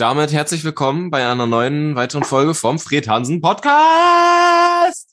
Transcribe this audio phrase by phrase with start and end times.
[0.00, 5.08] damit herzlich willkommen bei einer neuen weiteren Folge vom Fred Hansen Podcast.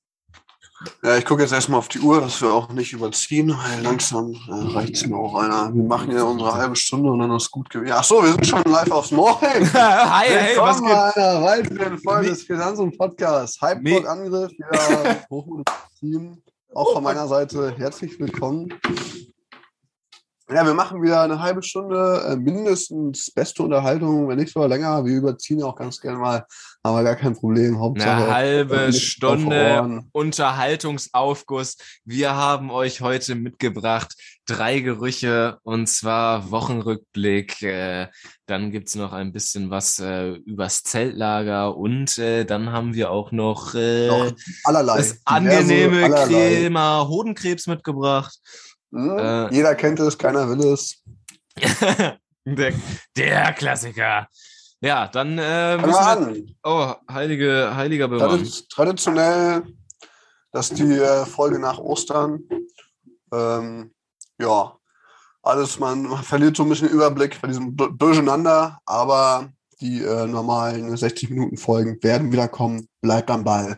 [1.04, 4.32] Ja, ich gucke jetzt erstmal auf die Uhr, dass wir auch nicht überziehen, weil langsam
[4.32, 5.74] äh, reicht es mir auch einer.
[5.76, 7.96] Wir machen ja unsere halbe Stunde und dann ist gut gewesen.
[7.98, 9.42] Ach so, wir sind schon live aufs Morgen.
[9.74, 10.90] Hi, hey, was geht?
[10.90, 13.62] einer weiteren Folge des Fred Hansen Podcasts.
[13.62, 15.64] Hypeblock-Angriff, wieder hoch
[16.00, 16.42] Team.
[16.74, 18.70] Auch von meiner Seite herzlich willkommen.
[20.50, 25.04] Ja, wir machen wieder eine halbe Stunde, äh, mindestens beste Unterhaltung, wenn nicht sogar länger.
[25.04, 26.46] Wir überziehen auch ganz gerne mal,
[26.84, 27.78] aber gar kein Problem.
[27.78, 31.76] Hauptsache, eine halbe Stunde Unterhaltungsaufguss.
[32.06, 34.16] Wir haben euch heute mitgebracht
[34.46, 37.62] drei Gerüche und zwar Wochenrückblick.
[37.62, 38.08] Äh,
[38.46, 43.34] dann gibt's noch ein bisschen was äh, übers Zeltlager und äh, dann haben wir auch
[43.34, 44.32] noch, äh, noch
[44.64, 48.40] allerlei, das angenehme Crema Hodenkrebs mitgebracht.
[48.92, 49.18] Hm?
[49.18, 51.04] Äh, Jeder kennt es, keiner will es.
[52.46, 52.74] der,
[53.16, 54.28] der, Klassiker.
[54.80, 56.56] Ja, dann äh, wir an.
[56.64, 58.40] Oh, heilige, heiliger Bewahr.
[58.70, 59.64] Traditionell,
[60.52, 62.44] dass die äh, Folge nach Ostern.
[63.34, 63.92] Ähm,
[64.40, 64.78] ja,
[65.42, 69.50] alles, man, man, verliert so ein bisschen Überblick bei diesem Durcheinander, aber
[69.82, 72.88] die äh, normalen 60 Minuten Folgen werden wieder kommen.
[73.02, 73.78] Bleibt am Ball.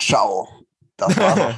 [0.00, 0.48] Ciao.
[0.96, 1.54] Das war's.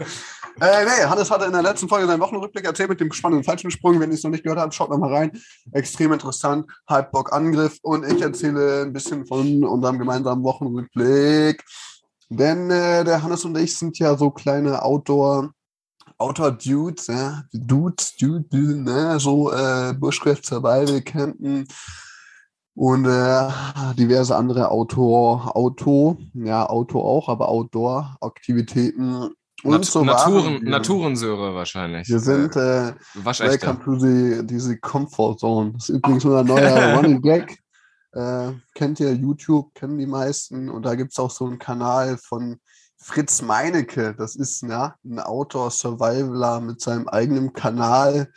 [0.58, 4.00] Äh, nee, Hannes hatte in der letzten Folge seinen Wochenrückblick erzählt mit dem spannenden Fallschirmsprung.
[4.00, 5.32] Wenn ihr es noch nicht gehört habt, schaut noch mal rein.
[5.72, 6.66] Extrem interessant.
[6.88, 7.78] Hypebock Angriff.
[7.82, 11.62] Und ich erzähle ein bisschen von unserem gemeinsamen Wochenrückblick.
[12.30, 15.50] Denn äh, der Hannes und ich sind ja so kleine Outdoor-
[16.18, 21.68] Outdoor-Dudes, ja, Dudes, Dudes, ne, so äh, Bushcraft Survival Campen
[22.74, 23.48] und äh,
[23.98, 29.30] diverse andere Outdoor, Auto, ja, Auto auch, aber Outdoor-Aktivitäten
[29.66, 32.08] und Nat so Naturen, Naturensäure wahrscheinlich.
[32.08, 35.72] Wir sind äh, Welcome to the, diese Comfort Zone.
[35.72, 37.58] Das ist übrigens unser neuer Running Gag.
[38.12, 40.70] Äh, kennt ihr YouTube, kennen die meisten.
[40.70, 42.58] Und da gibt es auch so einen Kanal von
[42.96, 44.14] Fritz Meinecke.
[44.16, 48.32] Das ist ja, ein Outdoor-Survivaler mit seinem eigenen Kanal.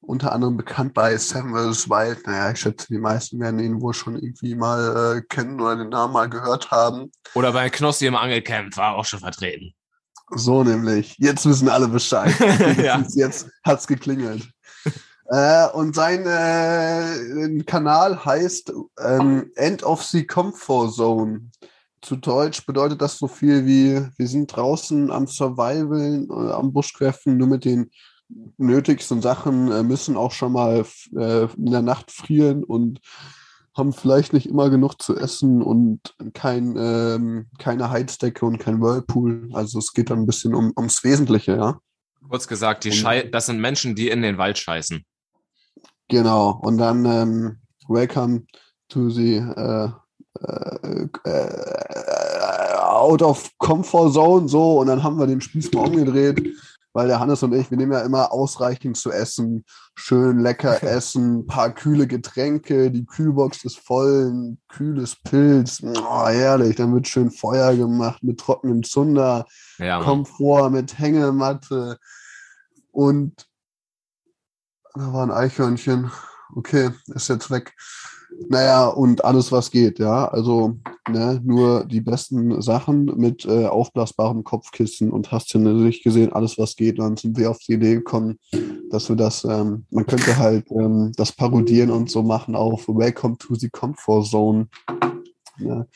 [0.00, 1.88] Unter anderem bekannt bei Seven vs.
[1.88, 2.26] Wild.
[2.26, 5.90] Naja, ich schätze, die meisten werden ihn wohl schon irgendwie mal äh, kennen oder den
[5.90, 7.12] Namen mal gehört haben.
[7.34, 9.72] Oder bei Knossi im Angelcamp war auch schon vertreten.
[10.34, 11.16] So nämlich.
[11.18, 12.34] Jetzt wissen alle Bescheid.
[12.82, 13.04] ja.
[13.14, 14.48] Jetzt hat's geklingelt.
[15.26, 21.50] äh, und sein äh, Kanal heißt ähm, End of the Comfort Zone.
[22.00, 27.36] Zu Deutsch bedeutet das so viel wie, wir sind draußen am Survivalen, äh, am Bushcraften,
[27.36, 27.90] nur mit den
[28.56, 30.84] nötigsten Sachen, äh, müssen auch schon mal
[31.16, 33.00] äh, in der Nacht frieren und
[33.74, 36.00] haben vielleicht nicht immer genug zu essen und
[36.34, 39.48] kein, ähm, keine Heizdecke und kein Whirlpool.
[39.52, 41.78] Also es geht dann ein bisschen um, ums Wesentliche, ja.
[42.28, 45.04] Kurz gesagt, die Schei das sind Menschen, die in den Wald scheißen.
[46.08, 46.60] Genau.
[46.62, 48.44] Und dann ähm, Welcome
[48.88, 49.88] to the äh,
[50.40, 56.56] äh, äh, out of comfort zone so und dann haben wir den Spieß mal umgedreht
[56.92, 59.64] weil der Hannes und ich, wir nehmen ja immer ausreichend zu essen,
[59.94, 66.76] schön lecker essen, paar kühle Getränke, die Kühlbox ist voll, ein kühles Pilz, oh, herrlich,
[66.76, 69.46] dann wird schön Feuer gemacht mit trockenem Zunder,
[69.78, 71.98] ja, Komfort mit Hängematte
[72.90, 73.46] und
[74.94, 76.10] da war ein Eichhörnchen,
[76.54, 77.74] okay, ist jetzt weg.
[78.48, 80.26] Naja, und alles, was geht, ja.
[80.28, 80.76] Also
[81.08, 86.58] ne, nur die besten Sachen mit äh, aufblasbarem Kopfkissen und hast du nicht gesehen, alles,
[86.58, 86.98] was geht.
[86.98, 88.38] Dann sind wir auf die Idee gekommen,
[88.90, 93.38] dass wir das, ähm, man könnte halt ähm, das parodieren und so machen auf Welcome
[93.38, 94.68] to the Comfort Zone.
[95.58, 95.86] Ja,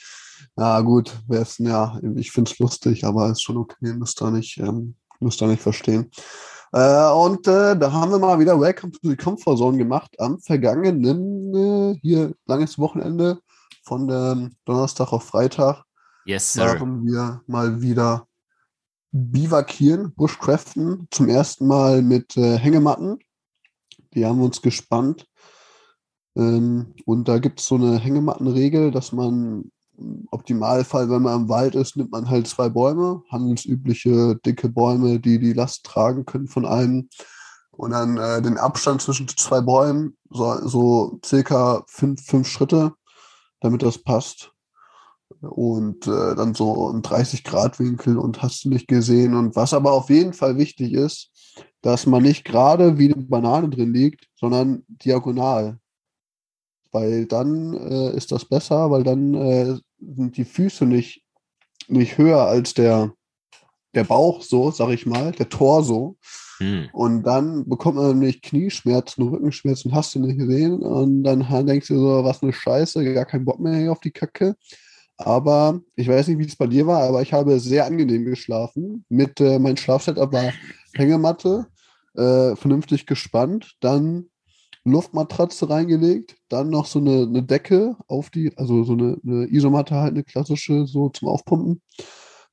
[0.57, 1.15] ja gut,
[1.59, 5.49] ja, ich finde es lustig, aber ist schon okay, müsst ihr nicht, ähm, müsst ihr
[5.49, 6.11] nicht verstehen.
[6.73, 10.39] Äh, und äh, da haben wir mal wieder Welcome to the Comfort Zone gemacht am
[10.41, 13.39] vergangenen, äh, hier langes Wochenende
[13.85, 15.85] von ähm, Donnerstag auf Freitag.
[16.25, 16.65] Yes, sir.
[16.65, 18.27] Da haben wir mal wieder
[19.13, 23.19] Bivakieren, Bushcraften, zum ersten Mal mit äh, Hängematten.
[24.15, 25.27] Die haben uns gespannt.
[26.37, 29.71] Ähm, und da gibt es so eine Hängemattenregel, dass man
[30.31, 35.39] Optimalfall, wenn man im Wald ist, nimmt man halt zwei Bäume, handelsübliche dicke Bäume, die
[35.39, 37.09] die Last tragen können von einem.
[37.71, 42.93] Und dann äh, den Abstand zwischen zwei Bäumen, so, so circa fünf, fünf Schritte,
[43.61, 44.53] damit das passt.
[45.41, 49.35] Und äh, dann so ein 30-Grad-Winkel und hast du nicht gesehen.
[49.35, 51.31] Und was aber auf jeden Fall wichtig ist,
[51.83, 55.79] dass man nicht gerade wie eine Banane drin liegt, sondern diagonal
[56.93, 61.23] weil dann äh, ist das besser, weil dann äh, sind die Füße nicht,
[61.89, 63.13] nicht höher als der,
[63.95, 66.17] der Bauch so, sag ich mal, der Torso.
[66.59, 66.89] Hm.
[66.93, 70.81] Und dann bekommt man nämlich Knieschmerzen, Rückenschmerzen, hast du nicht gesehen.
[70.83, 74.57] Und dann denkst du so, was eine Scheiße, gar keinen Bock mehr auf die Kacke.
[75.19, 79.05] Aber ich weiß nicht, wie es bei dir war, aber ich habe sehr angenehm geschlafen.
[79.09, 80.53] Mit äh, mein Schlafsetup war
[80.95, 81.67] Hängematte,
[82.15, 84.27] äh, vernünftig gespannt, dann
[84.91, 89.97] Luftmatratze reingelegt, dann noch so eine, eine Decke auf die, also so eine, eine Isomatte
[89.97, 91.83] halt, eine klassische, so zum Aufpumpen.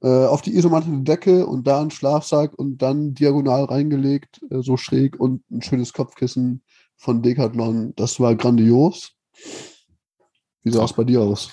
[0.01, 4.61] Äh, auf die Isomatte eine Decke und da ein Schlafsack und dann diagonal reingelegt, äh,
[4.61, 6.63] so schräg und ein schönes Kopfkissen
[6.97, 7.93] von Decathlon.
[7.95, 9.13] Das war grandios.
[10.63, 11.51] Wie sah es bei dir aus?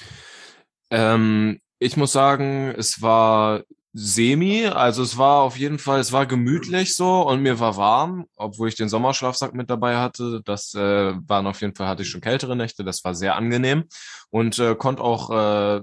[0.91, 3.63] Ähm, ich muss sagen, es war
[3.93, 8.27] semi, also es war auf jeden Fall, es war gemütlich so und mir war warm,
[8.37, 10.43] obwohl ich den Sommerschlafsack mit dabei hatte.
[10.45, 13.85] Das äh, waren auf jeden Fall, hatte ich schon kältere Nächte, das war sehr angenehm
[14.31, 15.81] und äh, konnte auch äh,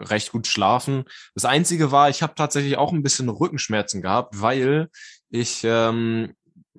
[0.00, 1.04] recht gut schlafen.
[1.34, 4.88] Das Einzige war, ich habe tatsächlich auch ein bisschen Rückenschmerzen gehabt, weil
[5.28, 6.34] ich ähm,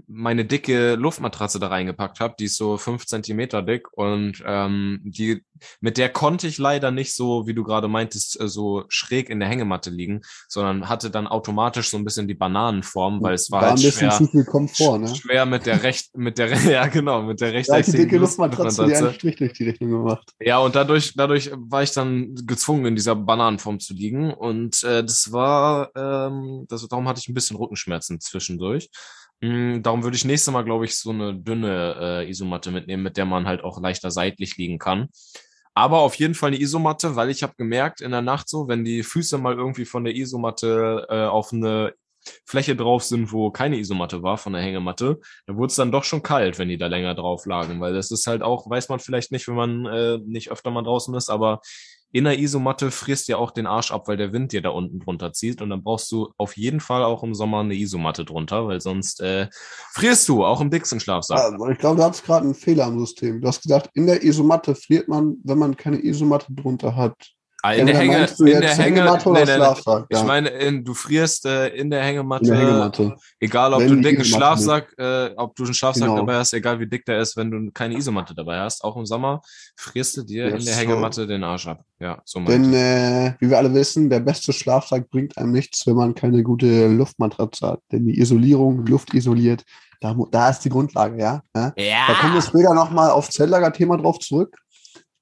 [0.08, 2.36] meine dicke Luftmatratze da reingepackt habe.
[2.40, 5.44] Die ist so fünf Zentimeter dick und ähm, die
[5.80, 9.40] mit der konnte ich leider nicht so, wie du gerade meintest, äh, so schräg in
[9.40, 13.62] der Hängematte liegen, sondern hatte dann automatisch so ein bisschen die Bananenform, weil es war,
[13.62, 15.16] war halt ein schwer, Komfort, ne?
[15.16, 18.96] schwer mit der recht, mit der ja genau mit der rechteckigen ja, dicke Luftmatratze, die
[18.96, 20.34] einen Strich durch die Richtung gemacht.
[20.40, 25.04] Ja und dadurch dadurch war ich dann gezwungen in dieser Bananenform zu liegen und äh,
[25.04, 28.90] das war ähm, das darum hatte ich ein bisschen Rückenschmerzen zwischendurch.
[29.42, 33.18] Mm, darum würde ich nächstes Mal, glaube ich, so eine dünne äh, Isomatte mitnehmen, mit
[33.18, 35.10] der man halt auch leichter seitlich liegen kann.
[35.74, 38.84] Aber auf jeden Fall eine Isomatte, weil ich habe gemerkt in der Nacht so, wenn
[38.84, 41.94] die Füße mal irgendwie von der Isomatte äh, auf eine
[42.46, 46.04] Fläche drauf sind, wo keine Isomatte war von der Hängematte, dann wurde es dann doch
[46.04, 49.00] schon kalt, wenn die da länger drauf lagen, weil das ist halt auch, weiß man
[49.00, 51.62] vielleicht nicht, wenn man äh, nicht öfter mal draußen ist, aber
[52.12, 55.00] in der Isomatte frisst ja auch den Arsch ab, weil der Wind dir da unten
[55.00, 55.62] drunter zieht.
[55.62, 59.22] Und dann brauchst du auf jeden Fall auch im Sommer eine Isomatte drunter, weil sonst
[59.22, 59.48] äh,
[59.94, 61.38] frierst du, auch im dicksten Schlafsack.
[61.38, 63.42] Ja, ich glaube, du hast gerade einen Fehler im System.
[63.42, 67.16] Du hast gesagt, in der Isomatte friert man, wenn man keine Isomatte drunter hat.
[67.64, 70.04] Ah, in, der Hänge, in der Hängematte nee, nee, nee.
[70.10, 73.16] Ich meine, in, du frierst äh, in der Hängematte, in der Hängematte.
[73.40, 76.18] egal ob wenn du einen dicken Schlafsack, äh, ob du einen Schlafsack genau.
[76.18, 79.06] dabei hast, egal wie dick der ist, wenn du keine Isomatte dabei hast, auch im
[79.06, 79.42] Sommer,
[79.76, 81.28] frierst du dir yes, in der Hängematte so.
[81.28, 81.84] den Arsch ab.
[82.00, 85.96] Ja, so Denn, äh, wie wir alle wissen, der beste Schlafsack bringt einem nichts, wenn
[85.96, 87.82] man keine gute Luftmatratze hat.
[87.92, 89.64] Denn die Isolierung, Luft isoliert,
[90.00, 91.44] da, da ist die Grundlage, ja.
[91.56, 91.74] ja?
[91.78, 92.08] ja.
[92.08, 94.58] Da kommen wir später nochmal auf Zelllager-Thema drauf zurück.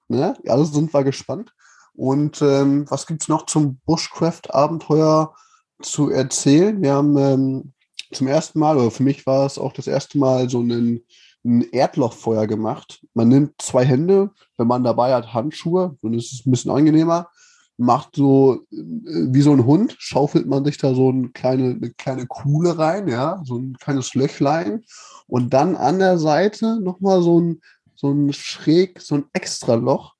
[0.07, 0.35] Ne?
[0.47, 1.51] Also sind wir gespannt.
[1.99, 5.35] Und ähm, was gibt es noch zum Bushcraft-Abenteuer
[5.81, 6.81] zu erzählen?
[6.81, 7.73] Wir haben ähm,
[8.13, 11.05] zum ersten Mal, oder für mich war es auch das erste Mal, so einen,
[11.43, 13.05] ein Erdlochfeuer gemacht.
[13.13, 17.27] Man nimmt zwei Hände, wenn man dabei hat Handschuhe, ist es ein bisschen angenehmer.
[17.75, 21.89] Macht so äh, wie so ein Hund, schaufelt man sich da so eine kleine, eine
[21.89, 24.85] kleine Kuhle rein, ja, so ein kleines Löchlein.
[25.27, 27.59] Und dann an der Seite nochmal so ein,
[27.93, 30.15] so ein schräg, so ein extra Loch,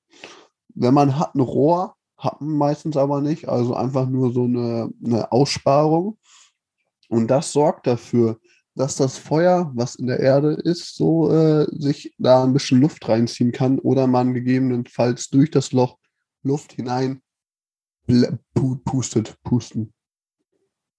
[0.79, 4.89] wenn man hat ein Rohr, hat man meistens aber nicht, also einfach nur so eine,
[5.05, 6.17] eine Aussparung.
[7.09, 8.39] Und das sorgt dafür,
[8.75, 13.07] dass das Feuer, was in der Erde ist, so äh, sich da ein bisschen Luft
[13.09, 15.97] reinziehen kann oder man gegebenenfalls durch das Loch
[16.43, 17.21] Luft hinein
[18.85, 19.94] pustet, pusten.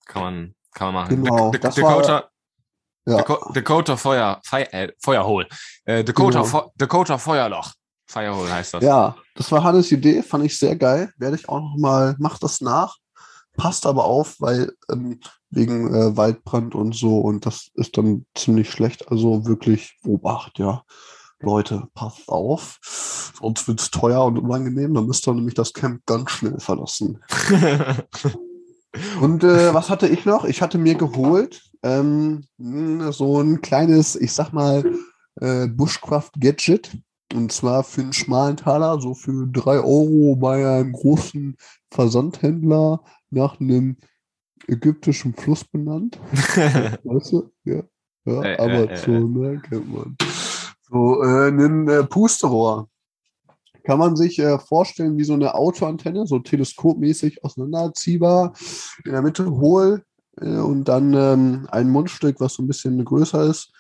[0.05, 1.25] Kann man, kann man machen.
[1.25, 2.31] Genau, das Dakota,
[3.07, 3.53] war, ja.
[3.55, 5.49] Dakota Feuer, Feuer, äh, Feuerhol.
[5.85, 6.73] Äh, Dakota, genau.
[6.77, 7.73] Dakota Feuerloch.
[8.11, 8.85] Firehole heißt das.
[8.85, 11.15] Ja, das war Hannes Idee, fand ich sehr geil.
[11.17, 12.99] Werde ich auch noch mal, mach das nach.
[13.57, 15.19] Passt aber auf, weil ähm,
[15.49, 19.11] wegen äh, Waldbrand und so und das ist dann ziemlich schlecht.
[19.11, 20.83] Also wirklich Obacht, ja.
[21.39, 22.81] Leute, passt auf,
[23.41, 24.93] sonst wird es teuer und unangenehm.
[24.93, 27.25] Dann müsst ihr nämlich das Camp ganz schnell verlassen.
[29.23, 30.45] und äh, was hatte ich noch?
[30.45, 34.85] Ich hatte mir geholt ähm, so ein kleines, ich sag mal,
[35.37, 36.91] äh, Bushcraft-Gadget.
[37.35, 41.57] Und zwar für einen schmalen Taler, so für drei Euro bei einem großen
[41.91, 43.97] Versandhändler nach einem
[44.67, 46.19] ägyptischen Fluss benannt.
[47.05, 47.51] weißt du?
[47.65, 47.83] Ja.
[48.27, 49.53] Ja, äh, Amazon, äh, äh.
[49.53, 50.17] ne, kennt man.
[50.91, 52.89] So, äh, ein äh, Pusterohr.
[53.85, 58.53] Kann man sich äh, vorstellen wie so eine Autoantenne, so teleskopmäßig auseinanderziehbar,
[59.05, 60.05] in der Mitte hohl
[60.39, 63.73] äh, und dann ähm, ein Mundstück, was so ein bisschen größer ist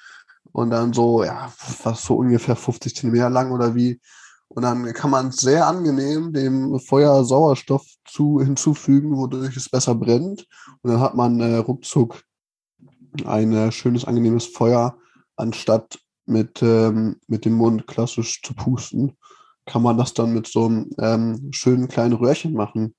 [0.52, 4.00] und dann so, ja, fast so ungefähr 50 Zentimeter lang oder wie.
[4.48, 10.46] Und dann kann man sehr angenehm dem Feuer Sauerstoff zu, hinzufügen, wodurch es besser brennt.
[10.82, 12.22] Und dann hat man äh, ruckzuck
[13.24, 14.96] ein äh, schönes, angenehmes Feuer,
[15.36, 19.16] anstatt mit, ähm, mit dem Mund klassisch zu pusten,
[19.66, 22.94] kann man das dann mit so einem ähm, schönen kleinen Röhrchen machen.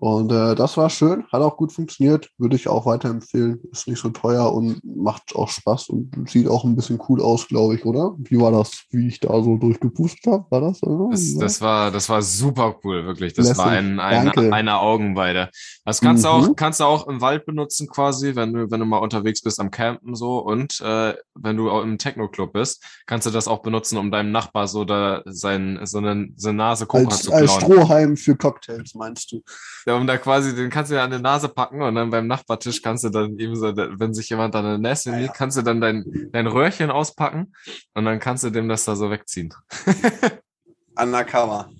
[0.00, 3.60] Und äh, das war schön, hat auch gut funktioniert, würde ich auch weiterempfehlen.
[3.70, 7.46] Ist nicht so teuer und macht auch Spaß und sieht auch ein bisschen cool aus,
[7.46, 8.14] glaube ich, oder?
[8.16, 10.46] Wie war das, wie ich da so durchgepustet habe?
[10.48, 10.80] War das?
[10.80, 13.34] Das, das, war, das war super cool, wirklich.
[13.34, 13.58] Das Lässig.
[13.58, 15.50] war ein, ein, eine Augenweide.
[15.84, 16.28] Das kannst mhm.
[16.28, 19.42] du auch, kannst du auch im Wald benutzen, quasi, wenn du, wenn du mal unterwegs
[19.42, 23.48] bist am Campen so und äh, wenn du auch im Techno-Club bist, kannst du das
[23.48, 27.28] auch benutzen, um deinem Nachbar so da sein, so eine, so eine Nase Coca zu
[27.28, 27.42] klauen.
[27.42, 29.42] Als Strohhalm für Cocktails, meinst du?
[29.90, 32.28] Ja, um da quasi, den kannst du ja an die Nase packen und dann beim
[32.28, 35.62] Nachbartisch kannst du dann eben so, wenn sich jemand an der Nässe liegt, kannst du
[35.62, 37.52] dann dein, dein Röhrchen auspacken
[37.94, 39.52] und dann kannst du dem das da so wegziehen.
[40.96, 41.72] Undercover.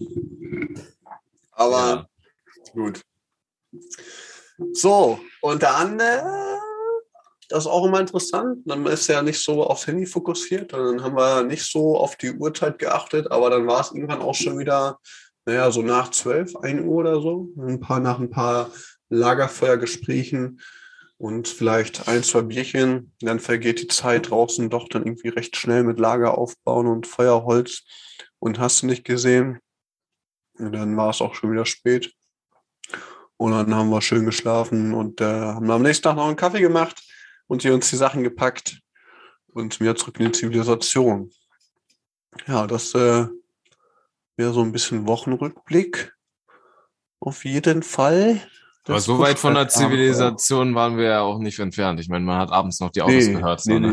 [1.53, 2.07] Aber ja.
[2.73, 3.01] gut.
[4.73, 6.21] So, und dann, äh,
[7.49, 8.63] das ist auch immer interessant.
[8.65, 10.73] Dann ist ja nicht so aufs Handy fokussiert.
[10.73, 14.35] Dann haben wir nicht so auf die Uhrzeit geachtet, aber dann war es irgendwann auch
[14.35, 14.99] schon wieder
[15.47, 18.71] naja, so nach zwölf, ein Uhr oder so, ein paar nach ein paar
[19.09, 20.61] Lagerfeuergesprächen
[21.19, 23.13] und vielleicht ein, zwei Bierchen.
[23.21, 27.83] Dann vergeht die Zeit draußen doch dann irgendwie recht schnell mit Lager aufbauen und Feuerholz
[28.39, 29.59] und hast du nicht gesehen.
[30.59, 32.15] Und dann war es auch schon wieder spät.
[33.37, 36.61] Und dann haben wir schön geschlafen und äh, haben am nächsten Tag noch einen Kaffee
[36.61, 37.03] gemacht
[37.47, 38.81] und hier uns die Sachen gepackt
[39.55, 41.31] und wieder zurück in die Zivilisation.
[42.47, 43.27] Ja, das äh,
[44.41, 46.15] wäre so ein bisschen Wochenrückblick.
[47.21, 48.41] Auf jeden Fall.
[48.85, 52.01] Das Aber so weit von der Zivilisation waren wir ja auch nicht entfernt.
[52.01, 53.67] Ich meine, man hat abends noch die Autos nee, gehört.
[53.67, 53.93] Nee, nee.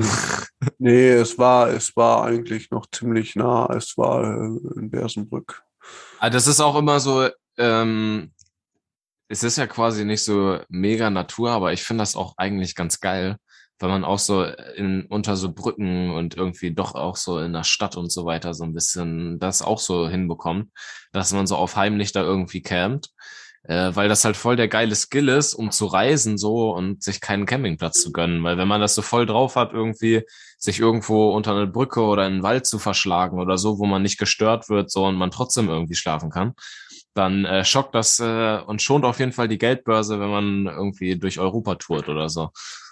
[0.79, 3.69] nee, es war, es war eigentlich noch ziemlich nah.
[3.75, 5.63] Es war äh, in Bersenbrück.
[6.19, 7.27] Also das ist auch immer so,
[7.57, 8.31] ähm,
[9.27, 13.01] es ist ja quasi nicht so mega Natur, aber ich finde das auch eigentlich ganz
[13.01, 13.35] geil,
[13.79, 17.63] weil man auch so in, unter so Brücken und irgendwie doch auch so in der
[17.63, 20.71] Stadt und so weiter so ein bisschen das auch so hinbekommt,
[21.11, 23.09] dass man so auf heimlich da irgendwie campt,
[23.63, 27.21] äh, weil das halt voll der geile Skill ist, um zu reisen so und sich
[27.21, 30.23] keinen Campingplatz zu gönnen, weil wenn man das so voll drauf hat, irgendwie
[30.57, 34.01] sich irgendwo unter eine Brücke oder in den Wald zu verschlagen oder so, wo man
[34.01, 36.53] nicht gestört wird so und man trotzdem irgendwie schlafen kann,
[37.13, 41.17] dann äh, schockt das äh, und schont auf jeden Fall die Geldbörse, wenn man irgendwie
[41.17, 42.49] durch Europa tourt oder so.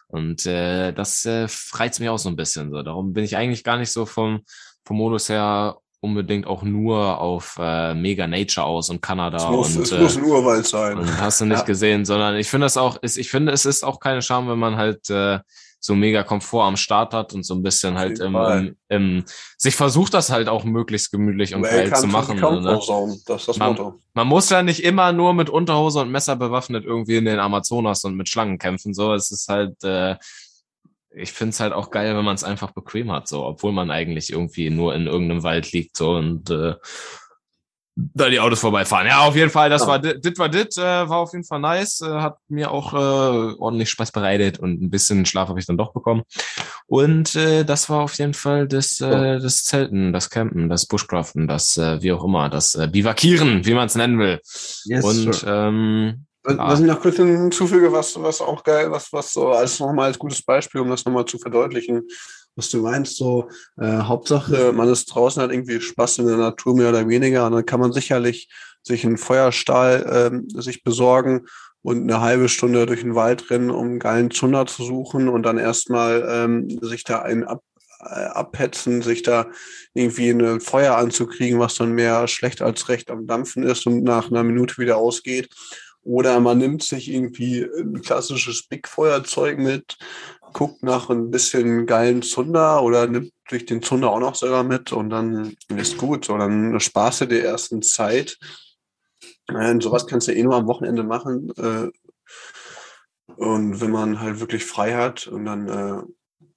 [0.08, 2.72] Und äh, das äh, reizt mich auch so ein bisschen.
[2.72, 2.82] So.
[2.84, 4.42] Darum bin ich eigentlich gar nicht so vom,
[4.84, 9.38] vom Modus her unbedingt auch nur auf äh, Mega Nature aus und Kanada.
[9.38, 11.20] Es muss, und, es äh, muss ein Urwald sein.
[11.20, 11.66] Hast du nicht ja.
[11.66, 14.60] gesehen, sondern ich finde das auch, ist, ich finde, es ist auch keine Scham, wenn
[14.60, 15.40] man halt äh,
[15.86, 19.24] so mega Komfort am Start hat und so ein bisschen halt im, im, im,
[19.58, 22.40] sich versucht das halt auch möglichst gemütlich und geil zu machen.
[22.40, 22.80] Ne?
[23.26, 23.94] Das das man.
[24.14, 28.04] Man muss ja nicht immer nur mit Unterhose und Messer bewaffnet irgendwie in den Amazonas
[28.04, 28.94] und mit Schlangen kämpfen.
[28.94, 30.16] So, es ist halt, äh,
[31.12, 33.92] ich finde es halt auch geil, wenn man es einfach bequem hat, so, obwohl man
[33.92, 36.74] eigentlich irgendwie nur in irgendeinem Wald liegt so und äh,
[37.96, 39.08] da die Autos vorbeifahren.
[39.08, 39.88] Ja, auf jeden Fall, das ja.
[39.88, 42.98] war dit war dit, äh, war auf jeden Fall nice, äh, hat mir auch äh,
[43.58, 46.24] ordentlich Spaß bereitet und ein bisschen Schlaf habe ich dann doch bekommen.
[46.88, 51.48] Und äh, das war auf jeden Fall das, äh, das Zelten, das Campen, das Bushcraften,
[51.48, 54.40] das äh, wie auch immer, das äh, Bivakieren, wie man es nennen will.
[54.86, 55.68] Yes, und sure.
[55.68, 60.08] ähm, was ich noch kurz hinzufüge, was, was auch geil, was, was so als nochmal
[60.08, 62.04] als gutes Beispiel, um das nochmal zu verdeutlichen,
[62.56, 66.76] was du meinst, so äh, Hauptsache, man ist draußen, hat irgendwie Spaß in der Natur
[66.76, 68.50] mehr oder weniger und dann kann man sicherlich
[68.82, 71.48] sich einen Feuerstahl ähm, sich besorgen
[71.82, 75.44] und eine halbe Stunde durch den Wald rennen, um einen geilen Zunder zu suchen und
[75.44, 77.62] dann erstmal ähm, sich da einen ab,
[78.00, 79.48] äh, abhetzen, sich da
[79.94, 84.32] irgendwie ein Feuer anzukriegen, was dann mehr schlecht als recht am Dampfen ist und nach
[84.32, 85.50] einer Minute wieder ausgeht.
[86.02, 89.98] Oder man nimmt sich irgendwie ein klassisches Big-Feuerzeug mit,
[90.56, 94.94] guckt nach ein bisschen geilen Zunder oder nimmt durch den Zunder auch noch selber mit
[94.94, 96.30] und dann ist gut.
[96.30, 98.40] Und dann sparst du dir erst eine Zeit.
[99.50, 101.52] Und sowas kannst du eh nur am Wochenende machen.
[101.58, 101.92] Äh,
[103.36, 106.02] und wenn man halt wirklich frei hat und dann äh,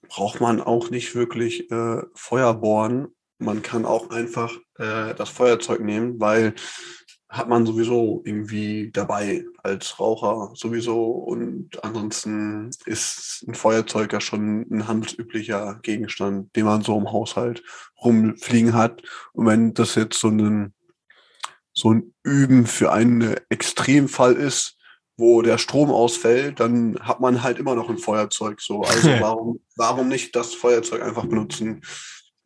[0.06, 3.08] braucht man auch nicht wirklich äh, Feuer bohren.
[3.38, 6.54] Man kann auch einfach das Feuerzeug nehmen, weil
[7.28, 14.62] hat man sowieso irgendwie dabei als Raucher sowieso und ansonsten ist ein Feuerzeug ja schon
[14.70, 17.62] ein handelsüblicher Gegenstand, den man so im Haushalt
[18.02, 19.02] rumfliegen hat.
[19.34, 20.72] Und wenn das jetzt so ein,
[21.74, 24.78] so ein Üben für einen Extremfall ist,
[25.18, 28.60] wo der Strom ausfällt, dann hat man halt immer noch ein Feuerzeug.
[28.62, 31.82] So, also warum, warum nicht das Feuerzeug einfach benutzen?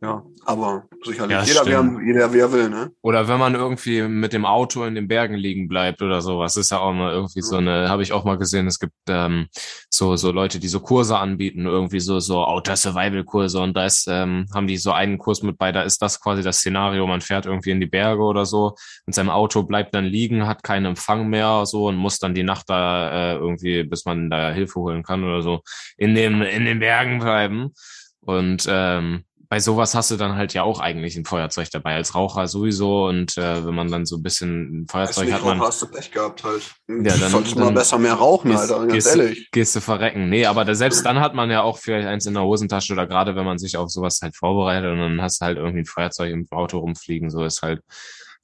[0.03, 1.31] Ja, aber sicherlich.
[1.31, 2.91] Ja, jeder, wer, jeder, wer will, ne?
[3.03, 6.73] Oder wenn man irgendwie mit dem Auto in den Bergen liegen bleibt oder sowas, ist
[6.73, 9.47] ja auch mal irgendwie so eine, habe ich auch mal gesehen, es gibt ähm,
[9.89, 13.87] so so Leute, die so Kurse anbieten, irgendwie so so Outer Survival Kurse und da
[13.87, 17.07] ist, ähm, haben die so einen Kurs mit bei, da ist das quasi das Szenario,
[17.07, 18.75] man fährt irgendwie in die Berge oder so,
[19.07, 22.43] mit seinem Auto bleibt dann liegen, hat keinen Empfang mehr so und muss dann die
[22.43, 25.61] Nacht da äh, irgendwie, bis man da Hilfe holen kann oder so,
[25.97, 27.71] in dem in den Bergen bleiben.
[28.25, 32.15] Und ähm, bei sowas hast du dann halt ja auch eigentlich ein Feuerzeug dabei, als
[32.15, 33.05] Raucher sowieso.
[33.05, 35.61] Und äh, wenn man dann so ein bisschen ein Feuerzeug hat, man.
[35.61, 36.63] hast du Pech gehabt halt.
[36.89, 39.51] Ja, dann, Solltest mal besser mehr rauchen, gehst, Alter, ganz gehst, ehrlich.
[39.51, 40.31] Gehst du verrecken.
[40.31, 43.07] Nee, aber da, selbst dann hat man ja auch vielleicht eins in der Hosentasche oder
[43.07, 45.85] gerade wenn man sich auf sowas halt vorbereitet und dann hast du halt irgendwie ein
[45.85, 47.83] Feuerzeug im Auto rumfliegen, so ist halt.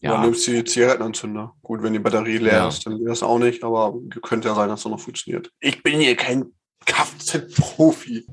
[0.00, 0.12] Ja.
[0.12, 1.55] Dann nimmst du die Zigarettenanzünder.
[1.62, 2.69] Gut, wenn die Batterie leer ja.
[2.69, 5.50] ist, dann geht das auch nicht, aber könnte ja sein, dass es noch funktioniert.
[5.61, 6.53] Ich bin hier kein
[6.85, 8.27] Kfz-Profi.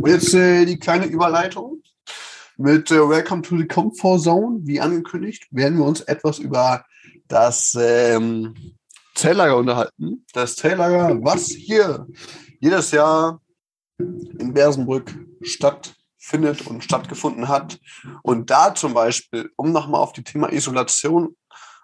[0.00, 1.82] Und jetzt äh, die kleine Überleitung
[2.56, 4.60] mit äh, Welcome to the Comfort Zone.
[4.62, 6.84] Wie angekündigt, werden wir uns etwas über
[7.28, 8.54] das ähm,
[9.14, 10.24] Zelllager unterhalten.
[10.32, 12.06] Das Zelllager, was hier
[12.58, 13.40] jedes Jahr
[13.98, 17.78] in Bersenbrück stattfindet und stattgefunden hat.
[18.22, 21.36] Und da zum Beispiel, um nochmal auf die Thema Isolation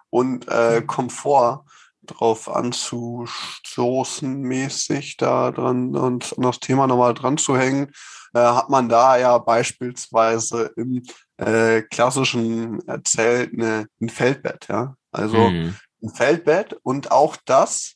[0.09, 1.63] und äh, Komfort
[2.11, 7.91] drauf anzustoßen, mäßig da dran und an das Thema nochmal dran zu hängen,
[8.33, 11.03] äh, hat man da ja beispielsweise im
[11.37, 14.95] äh, klassischen Zelt eine, ein Feldbett, ja.
[15.11, 15.75] Also mhm.
[16.03, 17.95] ein Feldbett und auch das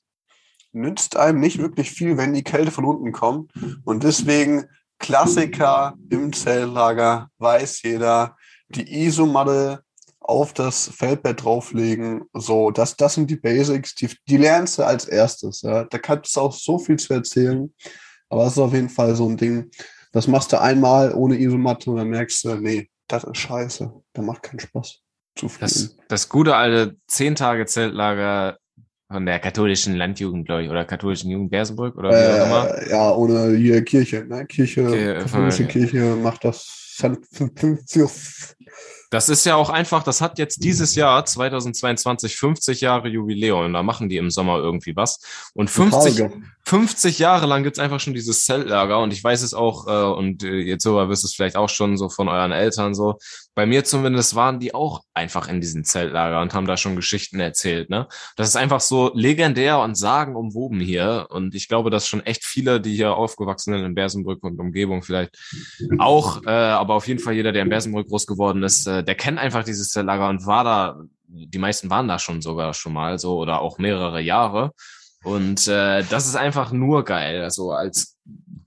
[0.71, 3.51] nützt einem nicht wirklich viel, wenn die Kälte von unten kommt.
[3.85, 4.65] Und deswegen
[4.97, 8.35] Klassiker im Zeltlager, weiß jeder,
[8.69, 9.83] die Isomatte
[10.23, 12.23] auf das Feldbett drauflegen.
[12.33, 15.61] So, das, das sind die Basics, die, die lernst du als erstes.
[15.61, 15.83] Ja.
[15.85, 17.73] Da kannst du auch so viel zu erzählen.
[18.29, 19.69] Aber es ist auf jeden Fall so ein Ding,
[20.11, 23.91] das machst du einmal ohne Isomatte und dann merkst du, nee, das ist scheiße.
[24.13, 24.99] Da macht keinen Spaß.
[25.35, 28.57] Zu das, das gute alte zehn Tage Zeltlager
[29.11, 32.89] von der katholischen Landjugend, glaube ich, oder katholischen Jugend Bersenbrück oder wie äh, auch immer.
[32.89, 34.45] Ja, ohne hier Kirche, ne?
[34.45, 36.97] Kirche, okay, katholische Kirche macht das
[39.13, 43.73] das ist ja auch einfach, das hat jetzt dieses Jahr 2022 50 Jahre Jubiläum und
[43.73, 45.19] da machen die im Sommer irgendwie was.
[45.53, 46.31] Und 50,
[46.65, 50.43] 50 Jahre lang gibt's einfach schon dieses Zeltlager und ich weiß es auch, äh, und
[50.43, 53.17] äh, jetzt sogar wisst es vielleicht auch schon so von euren Eltern so.
[53.53, 57.41] Bei mir zumindest waren die auch einfach in diesem Zeltlager und haben da schon Geschichten
[57.41, 57.89] erzählt.
[57.89, 58.07] Ne?
[58.37, 61.27] Das ist einfach so legendär und sagenumwoben hier.
[61.29, 65.03] Und ich glaube, dass schon echt viele, die hier aufgewachsen sind in Bersenbrück und Umgebung
[65.03, 65.37] vielleicht
[65.99, 69.15] auch, äh, aber auf jeden Fall jeder, der in Bersenbrück groß geworden ist, äh, der
[69.15, 73.19] kennt einfach dieses Zeltlager und war da, die meisten waren da schon sogar schon mal
[73.19, 74.71] so oder auch mehrere Jahre.
[75.23, 77.43] Und äh, das ist einfach nur geil.
[77.43, 78.17] Also als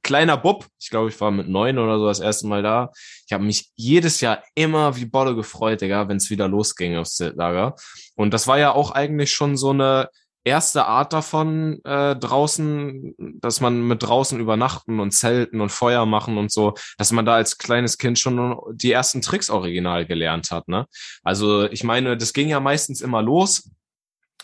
[0.02, 2.92] kleiner Bub, ich glaube, ich war mit neun oder so das erste Mal da.
[3.26, 7.16] Ich habe mich jedes Jahr immer wie Bolle gefreut, Digga, wenn es wieder losging aufs
[7.16, 7.74] Zeltlager.
[8.14, 10.08] Und das war ja auch eigentlich schon so eine
[10.44, 16.38] erste Art davon äh, draußen, dass man mit draußen übernachten und zelten und Feuer machen
[16.38, 20.68] und so, dass man da als kleines Kind schon die ersten Tricks original gelernt hat.
[20.68, 20.86] Ne?
[21.24, 23.70] Also ich meine, das ging ja meistens immer los.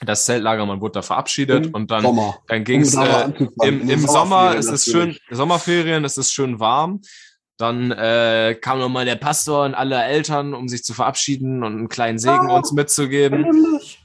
[0.05, 2.05] Das Zeltlager, man wurde da verabschiedet Im und dann,
[2.49, 3.31] dann ging es äh,
[3.63, 7.01] im, im Sommer ist es schön, Sommerferien ist es schön warm
[7.63, 11.89] dann äh, kam nochmal der Pastor und alle Eltern, um sich zu verabschieden und einen
[11.89, 13.47] kleinen Segen oh, uns mitzugeben.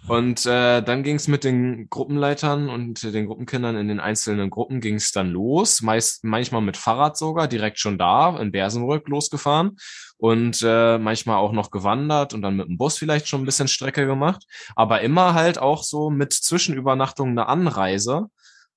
[0.08, 4.80] Und äh, dann ging es mit den Gruppenleitern und den Gruppenkindern in den einzelnen Gruppen
[4.80, 5.82] ging es dann los.
[5.82, 9.78] Meist, manchmal mit Fahrrad sogar, direkt schon da, in Bersenrück losgefahren.
[10.18, 13.68] Und äh, manchmal auch noch gewandert und dann mit dem Bus vielleicht schon ein bisschen
[13.68, 14.46] Strecke gemacht.
[14.76, 18.28] Aber immer halt auch so mit Zwischenübernachtung eine Anreise.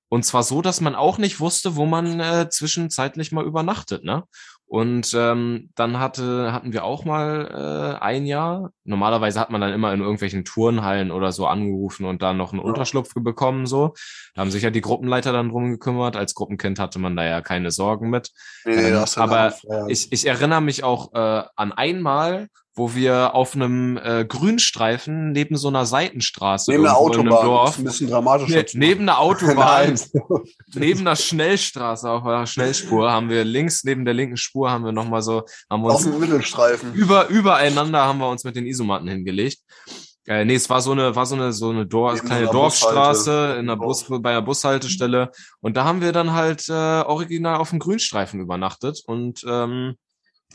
[0.07, 4.23] Und zwar so, dass man auch nicht wusste, wo man äh, zwischenzeitlich mal übernachtet, ne?
[4.71, 8.71] Und ähm, dann hatte, hatten wir auch mal äh, ein Jahr.
[8.85, 12.61] Normalerweise hat man dann immer in irgendwelchen Turnhallen oder so angerufen und da noch einen
[12.61, 12.67] ja.
[12.67, 13.65] Unterschlupf bekommen.
[13.65, 13.93] So,
[14.33, 16.15] da haben sich ja die Gruppenleiter dann drum gekümmert.
[16.15, 18.31] Als Gruppenkind hatte man da ja keine Sorgen mit.
[18.63, 19.53] Nee, ähm, aber
[19.89, 25.57] ich, ich erinnere mich auch äh, an einmal, wo wir auf einem äh, Grünstreifen neben
[25.57, 27.45] so einer Seitenstraße neben einer Autobahn.
[27.45, 29.99] Dorf, ein bisschen dramatisch ne, neben einer Autobahn.
[30.73, 34.93] Neben einer Schnellstraße auf einer Schnellspur haben wir links neben der linken Spur haben wir
[34.93, 36.93] noch mal so haben wir uns auf dem Mittelstreifen.
[36.93, 39.59] über übereinander haben wir uns mit den Isomatten hingelegt.
[40.27, 43.67] Äh, nee, es war so eine, war so eine, so eine Dorf, kleine Dorfstraße in
[43.67, 45.31] der Bus, bei einer Bushaltestelle.
[45.61, 49.01] Und da haben wir dann halt äh, original auf dem Grünstreifen übernachtet.
[49.05, 49.95] Und ähm,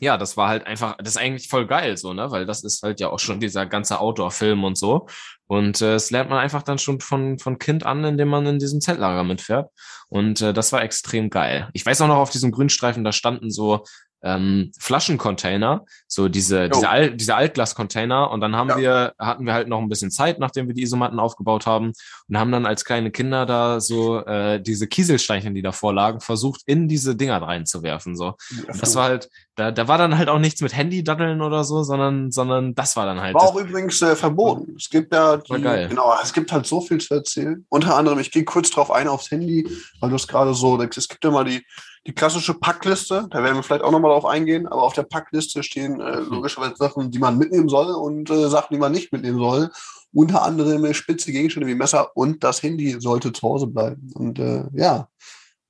[0.01, 2.31] ja, das war halt einfach, das ist eigentlich voll geil so, ne?
[2.31, 5.07] Weil das ist halt ja auch schon dieser ganze Outdoor-Film und so.
[5.47, 8.59] Und äh, das lernt man einfach dann schon von, von Kind an, indem man in
[8.59, 9.71] diesem Zeltlager mitfährt.
[10.09, 11.69] Und äh, das war extrem geil.
[11.73, 13.85] Ich weiß auch noch, auf diesem Grünstreifen, da standen so
[14.23, 18.31] ähm, Flaschencontainer, so diese, diese, Al diese Altglas-Container.
[18.31, 18.79] Und dann haben ja.
[18.79, 21.93] wir, hatten wir halt noch ein bisschen Zeit, nachdem wir die Isomatten aufgebaut haben
[22.29, 26.63] und haben dann als kleine Kinder da so äh, diese Kieselsteinchen, die davor lagen, versucht,
[26.67, 28.17] in diese Dinger reinzuwerfen.
[28.17, 28.35] So.
[28.67, 31.83] Ja, das war halt, da, da war dann halt auch nichts mit Handy-Daddeln oder so,
[31.83, 33.35] sondern, sondern das war dann halt.
[33.35, 34.75] War auch übrigens äh, verboten.
[34.77, 35.53] Es gibt ja die,
[35.89, 37.65] genau, es gibt halt so viel zu erzählen.
[37.69, 39.69] Unter anderem, ich gehe kurz drauf ein aufs Handy,
[40.01, 41.65] weil du es gerade so, es gibt ja mal die
[42.07, 45.63] die klassische Packliste, da werden wir vielleicht auch nochmal drauf eingehen, aber auf der Packliste
[45.63, 46.31] stehen äh, hm.
[46.31, 49.71] logischerweise Sachen, die man mitnehmen soll und äh, Sachen, die man nicht mitnehmen soll.
[50.13, 54.11] Unter anderem spitze Gegenstände wie Messer und das Handy sollte zu Hause bleiben.
[54.15, 55.09] Und äh, ja,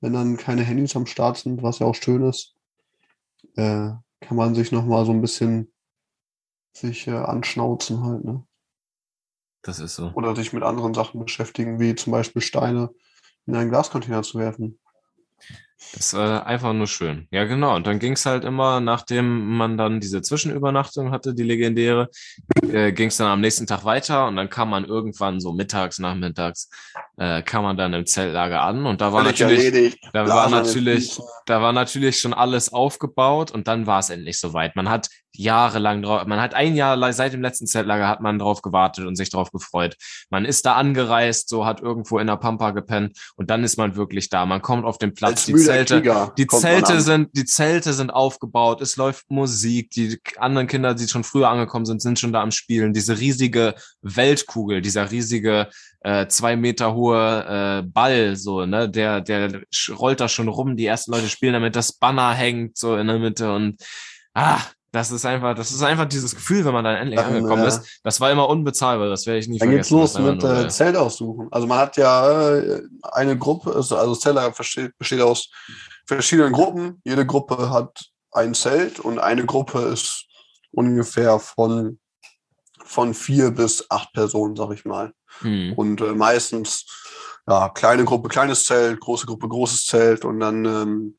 [0.01, 2.55] wenn dann keine Handys am Start sind, was ja auch schön ist,
[3.57, 5.73] äh, kann man sich nochmal so ein bisschen
[6.73, 8.47] sich äh, anschnauzen halt, ne?
[9.63, 10.13] Das ist so.
[10.15, 12.91] Oder sich mit anderen Sachen beschäftigen, wie zum Beispiel Steine
[13.47, 14.79] in einen Glascontainer zu werfen.
[15.95, 17.27] Das war einfach nur schön.
[17.31, 17.77] Ja, genau.
[17.77, 22.11] Und dann ging es halt immer, nachdem man dann diese Zwischenübernachtung hatte, die legendäre,
[22.71, 25.99] äh, ging es dann am nächsten Tag weiter und dann kam man irgendwann so mittags,
[25.99, 26.69] nachmittags,
[27.17, 29.99] äh, kam man dann im Zeltlager an und da war Völlig natürlich, erledigt.
[30.13, 34.77] da war natürlich, da war natürlich schon alles aufgebaut und dann war es endlich soweit.
[34.77, 38.63] Man hat jahrelang drauf, man hat ein Jahr seit dem letzten Zeltlager hat man drauf
[38.63, 39.97] gewartet und sich drauf gefreut.
[40.31, 43.97] Man ist da angereist, so hat irgendwo in der Pampa gepennt und dann ist man
[43.97, 44.47] wirklich da.
[44.47, 46.03] Man kommt auf den Platz, die Zelte,
[46.37, 51.25] die Zelte sind, die Zelte sind aufgebaut, es läuft Musik, die anderen Kinder, die schon
[51.25, 52.93] früher angekommen sind, sind schon da am Spielen.
[52.93, 55.69] Diese riesige Weltkugel, dieser riesige
[56.01, 60.87] äh, zwei Meter hohe äh, Ball, so, ne, der, der rollt da schon rum, die
[60.87, 63.83] ersten Leute spielen damit, das Banner hängt so in der Mitte und
[64.35, 64.61] ah,
[64.97, 67.69] das ist einfach, das ist einfach dieses Gefühl, wenn man dann endlich dann, angekommen äh,
[67.69, 68.01] ist.
[68.03, 69.97] Das war immer unbezahlbar, das werde ich nie dann vergessen.
[69.97, 71.49] Dann geht's los mit äh, Zelt aussuchen.
[71.51, 75.51] Also man hat ja äh, eine Gruppe, also, also Zeller besteht, besteht aus
[76.07, 77.01] verschiedenen Gruppen.
[77.05, 80.27] Jede Gruppe hat ein Zelt und eine Gruppe ist
[80.73, 81.99] ungefähr von,
[82.85, 85.13] von vier bis acht Personen, sag ich mal.
[85.41, 85.73] Hm.
[85.75, 86.87] Und äh, meistens,
[87.47, 91.19] ja, kleine Gruppe, kleines Zelt, große Gruppe, großes Zelt und dann ähm,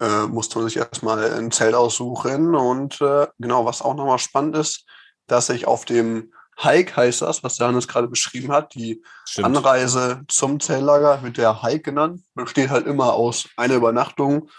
[0.00, 2.54] äh, musste man sich erstmal ein Zelt aussuchen.
[2.54, 4.86] Und äh, genau, was auch nochmal spannend ist,
[5.26, 6.32] dass ich auf dem
[6.62, 9.46] Hike heißt das, was Johannes gerade beschrieben hat, die Stimmt.
[9.46, 14.50] Anreise zum Zeltlager wird der Hike genannt, besteht halt immer aus einer Übernachtung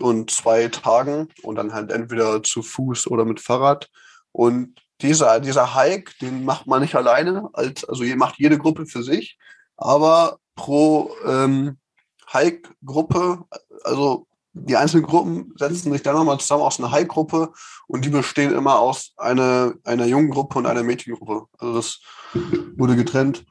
[0.00, 3.88] und zwei Tagen und dann halt entweder zu Fuß oder mit Fahrrad.
[4.32, 9.02] Und dieser, dieser Hike, den macht man nicht alleine, als, also macht jede Gruppe für
[9.02, 9.38] sich,
[9.78, 11.78] aber pro ähm,
[12.32, 13.44] Hike-Gruppe,
[13.84, 14.26] also
[14.58, 17.52] die einzelnen Gruppen setzen sich dann nochmal zusammen aus einer High-Gruppe
[17.86, 21.46] und die bestehen immer aus einer, einer jungen Gruppe und einer Mädchengruppe.
[21.58, 22.00] Also das
[22.76, 23.44] wurde getrennt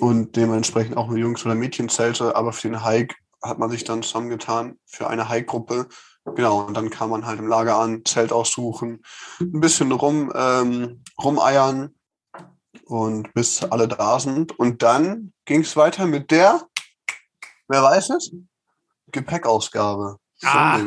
[0.00, 4.02] und dementsprechend auch nur Jungs- oder Mädchenzelte, aber für den Hike hat man sich dann
[4.02, 5.88] zusammengetan für eine Hike-Gruppe.
[6.36, 9.02] Genau, und dann kam man halt im Lager an, Zelt aussuchen,
[9.40, 11.94] ein bisschen rum, ähm, rumeiern
[12.84, 14.58] und bis alle da sind.
[14.58, 16.62] Und dann ging es weiter mit der,
[17.66, 18.32] wer weiß es?
[19.10, 20.18] Gepäckausgabe.
[20.42, 20.80] Ah,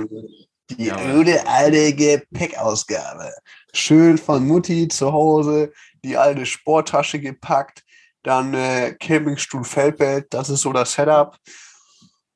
[0.70, 3.34] die ja, alte Gepäckausgabe.
[3.74, 5.72] Schön von Mutti zu Hause,
[6.04, 7.84] die alte Sporttasche gepackt,
[8.24, 11.38] dann äh, Campingstuhl Feldbett, das ist so das Setup.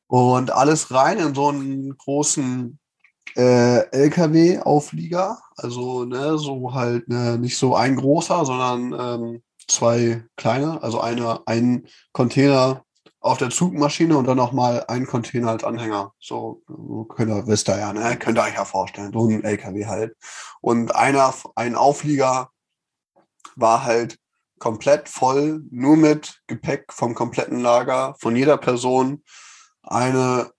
[0.07, 2.79] Und alles rein in so einen großen
[3.35, 5.39] äh, LKW-Auflieger.
[5.57, 10.81] Also ne, so halt ne, nicht so ein großer, sondern ähm, zwei kleine.
[10.83, 12.84] Also eine, ein Container
[13.25, 16.13] auf der Zugmaschine und dann nochmal ein Container als Anhänger.
[16.19, 16.61] So
[17.09, 18.17] könnt ihr, wisst ihr ja, ne?
[18.19, 19.11] Könnt ihr euch ja vorstellen.
[19.13, 20.15] So ein LKW halt.
[20.61, 22.51] Und einer, ein Auflieger
[23.55, 24.19] war halt
[24.59, 29.23] komplett voll, nur mit Gepäck vom kompletten Lager, von jeder Person.
[29.81, 30.51] Eine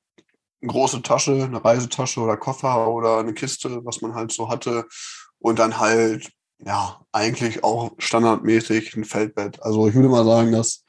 [0.66, 4.87] große Tasche, eine Reisetasche oder Koffer oder eine Kiste, was man halt so hatte.
[5.38, 9.62] Und dann halt, ja, eigentlich auch standardmäßig ein Feldbett.
[9.62, 10.85] Also ich würde mal sagen, dass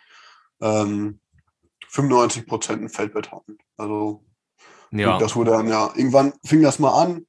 [0.60, 1.20] ähm,
[1.90, 3.58] 95 Prozent ein Feldbett hatten.
[3.78, 4.24] Also
[4.92, 5.18] ja.
[5.18, 7.26] das wurde dann ja, irgendwann fing das mal an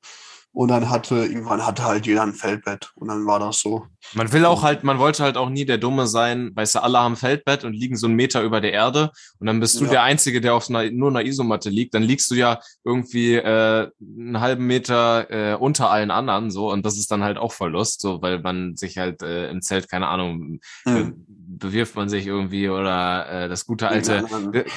[0.53, 3.87] und dann hatte, irgendwann hatte halt jeder ein Feldbett und dann war das so.
[4.15, 6.99] Man will auch halt, man wollte halt auch nie der Dumme sein, weißt du, alle
[6.99, 9.91] haben Feldbett und liegen so einen Meter über der Erde und dann bist du ja.
[9.91, 13.89] der Einzige, der auf einer, nur einer Isomatte liegt, dann liegst du ja irgendwie äh,
[14.01, 18.01] einen halben Meter äh, unter allen anderen so und das ist dann halt auch Verlust,
[18.01, 21.25] so weil man sich halt äh, im Zelt, keine Ahnung, mhm
[21.59, 24.25] bewirft man sich irgendwie oder äh, das gute alte,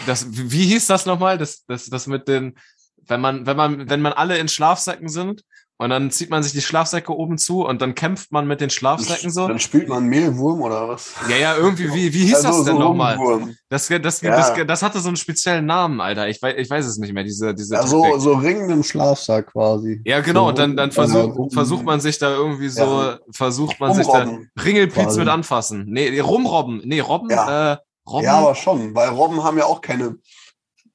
[0.05, 1.37] das, wie hieß das nochmal?
[1.37, 2.57] Das, das, das mit den,
[3.07, 5.43] wenn man, wenn man, wenn man alle in Schlafsäcken sind
[5.81, 8.69] und dann zieht man sich die Schlafsäcke oben zu und dann kämpft man mit den
[8.69, 9.47] Schlafsäcken so.
[9.47, 11.15] Dann spielt man Mehlwurm oder was?
[11.27, 13.17] Ja, ja, irgendwie, wie, wie hieß ja, das denn so nochmal?
[13.67, 14.29] Das, das, ja.
[14.29, 16.27] das, das, hatte so einen speziellen Namen, Alter.
[16.27, 17.73] Ich weiß, ich weiß es nicht mehr, diese, diese.
[17.73, 19.99] Ja, so, so ringen im Schlafsack quasi.
[20.05, 23.19] Ja, genau, so, und dann, dann versucht, versucht man sich da irgendwie so, ja.
[23.31, 25.85] versucht man rumrobben, sich da Ringelpiez mit anfassen.
[25.87, 26.83] Nee, rumrobben.
[26.85, 27.71] Nee, Robben, ja.
[27.71, 28.25] äh, Robben.
[28.25, 30.17] Ja, aber schon, weil Robben haben ja auch keine,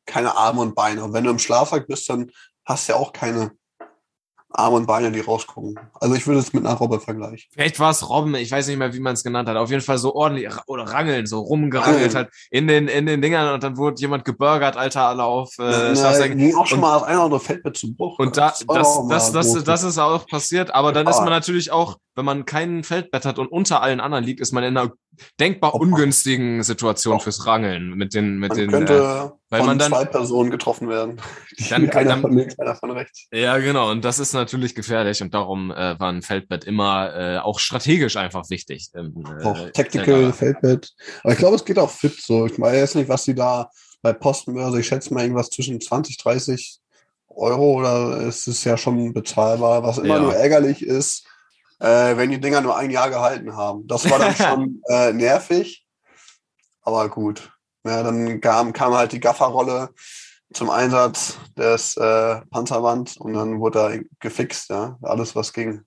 [0.07, 1.03] keine Arme und Beine.
[1.03, 2.31] Und wenn du im Schlafsack bist, dann
[2.64, 3.51] hast du ja auch keine
[4.58, 5.78] Arme und Beine, die rausgucken.
[5.94, 7.48] Also ich würde es mit einer Robbe vergleichen.
[7.52, 9.56] Vielleicht war es Robben, ich weiß nicht mehr, wie man es genannt hat.
[9.56, 13.54] Auf jeden Fall so ordentlich oder rangeln, so rumgerangelt halt in den, in den Dingern
[13.54, 15.58] und dann wurde jemand gebürgert, Alter, alle auf.
[15.58, 18.18] Äh, Na, ging auch schon und, mal das eine oder andere Feldbett zu Bruch.
[18.18, 21.70] Und da, das, das, das, das, das ist auch passiert, aber dann ist man natürlich
[21.70, 24.90] auch wenn man kein Feldbett hat und unter allen anderen liegt, ist man in einer
[25.40, 29.79] denkbar ungünstigen Situation fürs Rangeln mit den mit man den könnte äh, weil von man
[29.79, 31.20] dann zwei Personen getroffen werden.
[31.70, 33.29] Dann einer dann, von links, einer von rechts.
[33.33, 37.38] Ja, genau, und das ist natürlich gefährlich und darum äh, war ein Feldbett immer äh,
[37.38, 38.90] auch strategisch einfach wichtig.
[38.94, 40.92] Ähm, auch Tactical Feldbett.
[41.22, 42.46] Aber ich glaube, es geht auch fit so.
[42.46, 43.70] Ich weiß nicht, was die da
[44.02, 46.81] bei Postenbörse, ich schätze mal irgendwas zwischen 20, 30
[47.29, 50.20] Euro oder es ist ja schon bezahlbar, was immer ja.
[50.20, 51.26] nur ärgerlich ist,
[51.78, 53.86] äh, wenn die Dinger nur ein Jahr gehalten haben.
[53.86, 55.86] Das war dann schon äh, nervig,
[56.82, 57.50] aber gut.
[57.84, 59.90] Ja, dann kam, kam halt die Gafferrolle
[60.52, 65.86] zum Einsatz des äh, Panzerband und dann wurde er gefixt, ja, alles was ging.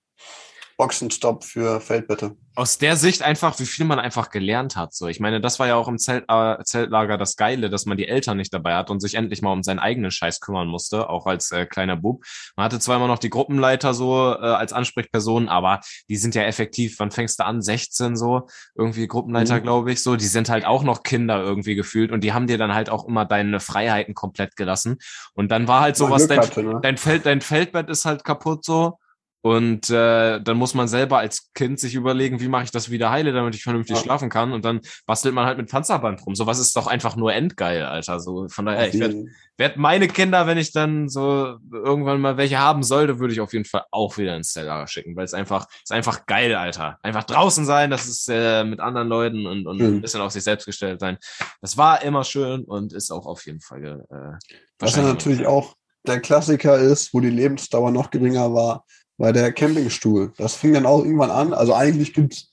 [0.80, 2.36] Boxenstopp für Feldbette.
[2.54, 4.94] Aus der Sicht einfach, wie viel man einfach gelernt hat.
[4.94, 7.98] So, ich meine, das war ja auch im Zelt, äh, Zeltlager das Geile, dass man
[7.98, 11.10] die Eltern nicht dabei hat und sich endlich mal um seinen eigenen Scheiß kümmern musste,
[11.10, 12.24] auch als äh, kleiner Bub.
[12.56, 16.44] Man hatte zwar immer noch die Gruppenleiter so äh, als Ansprechpersonen, aber die sind ja
[16.44, 16.98] effektiv.
[16.98, 17.60] Wann fängst du an?
[17.60, 19.62] 16 so irgendwie Gruppenleiter, mhm.
[19.62, 20.02] glaube ich.
[20.02, 22.88] So, die sind halt auch noch Kinder irgendwie gefühlt und die haben dir dann halt
[22.88, 24.96] auch immer deine Freiheiten komplett gelassen.
[25.34, 26.80] Und dann war halt sowas, dein, hatte, ne?
[26.82, 28.98] dein Feld, dein Feldbett ist halt kaputt so
[29.42, 33.10] und äh, dann muss man selber als Kind sich überlegen, wie mache ich das wieder
[33.10, 34.02] heile, damit ich vernünftig ja.
[34.02, 34.52] schlafen kann.
[34.52, 36.34] Und dann bastelt man halt mit Panzerband rum.
[36.34, 38.20] Sowas ist doch einfach nur endgeil, Alter.
[38.20, 39.24] So von daher, ich werde
[39.60, 43.52] werd meine Kinder, wenn ich dann so irgendwann mal welche haben sollte, würde ich auf
[43.52, 46.98] jeden Fall auch wieder ins Stellar schicken, weil es einfach ist einfach geil, Alter.
[47.02, 49.86] Einfach draußen sein, das ist äh, mit anderen Leuten und, und mhm.
[49.86, 51.18] ein bisschen auf sich selbst gestellt sein.
[51.60, 54.06] Das war immer schön und ist auch auf jeden Fall.
[54.10, 55.74] Äh, Was ja natürlich auch
[56.06, 58.86] der Klassiker ist, wo die Lebensdauer noch geringer war,
[59.20, 60.32] bei der Campingstuhl.
[60.38, 61.52] Das fing dann auch irgendwann an.
[61.52, 62.48] Also eigentlich gibt's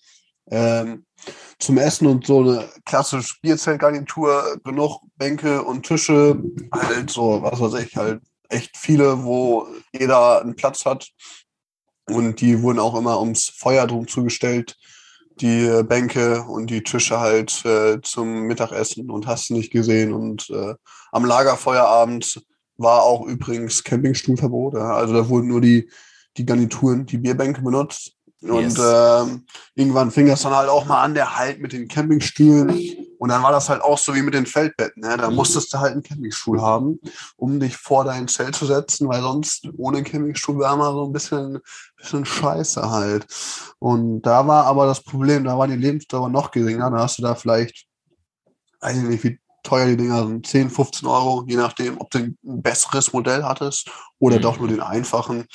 [0.51, 1.06] ähm,
[1.60, 6.38] zum Essen und so eine klassische Spielzeltgarnitur genug Bänke und Tische,
[6.73, 11.10] halt so, was weiß ich, halt echt viele, wo jeder einen Platz hat.
[12.06, 14.75] Und die wurden auch immer ums Feuer drum zugestellt,
[15.39, 20.12] die Bänke und die Tische halt äh, zum Mittagessen und hast du nicht gesehen.
[20.12, 20.75] Und äh,
[21.13, 22.41] am Lagerfeuerabend
[22.75, 24.73] war auch übrigens Campingstuhlverbot.
[24.73, 24.95] Ja?
[24.95, 25.89] Also da wurden nur die
[26.38, 28.13] die Garnituren, die Bierbänke benutzt.
[28.41, 28.78] Und yes.
[28.80, 32.69] ähm, irgendwann fing das dann halt auch mal an, der Halt mit den Campingstühlen.
[33.17, 35.02] Und dann war das halt auch so wie mit den Feldbetten.
[35.02, 35.17] Ne?
[35.17, 37.00] Da musstest du halt einen Campingstuhl haben,
[37.36, 41.13] um dich vor dein Zelt zu setzen, weil sonst ohne Campingstuhl wäre mal so ein
[41.13, 41.60] bisschen,
[41.97, 43.26] bisschen scheiße halt.
[43.80, 46.91] Und da war aber das Problem, da war die Lebensdauer noch geringer.
[46.91, 47.88] Da hast du da vielleicht,
[48.82, 52.19] weiß ich nicht, wie teuer die Dinger sind, 10, 15 Euro, je nachdem, ob du
[52.19, 54.41] ein besseres Modell hattest oder mhm.
[54.41, 55.45] doch nur den einfachen.